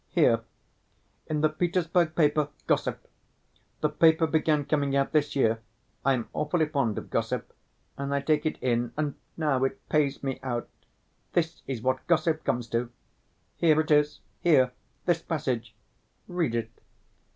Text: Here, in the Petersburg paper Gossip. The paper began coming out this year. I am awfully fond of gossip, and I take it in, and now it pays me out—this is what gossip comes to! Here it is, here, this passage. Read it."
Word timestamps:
Here, 0.09 0.41
in 1.27 1.41
the 1.41 1.49
Petersburg 1.49 2.15
paper 2.15 2.49
Gossip. 2.65 3.07
The 3.81 3.89
paper 3.89 4.25
began 4.25 4.65
coming 4.65 4.95
out 4.95 5.11
this 5.11 5.35
year. 5.35 5.59
I 6.03 6.13
am 6.13 6.27
awfully 6.33 6.65
fond 6.67 6.97
of 6.97 7.11
gossip, 7.11 7.53
and 7.99 8.11
I 8.11 8.19
take 8.19 8.43
it 8.47 8.57
in, 8.61 8.93
and 8.97 9.13
now 9.37 9.63
it 9.63 9.87
pays 9.89 10.23
me 10.23 10.39
out—this 10.41 11.61
is 11.67 11.83
what 11.83 12.07
gossip 12.07 12.43
comes 12.43 12.67
to! 12.69 12.89
Here 13.57 13.79
it 13.79 13.91
is, 13.91 14.21
here, 14.39 14.71
this 15.05 15.21
passage. 15.21 15.75
Read 16.27 16.55
it." 16.55 16.71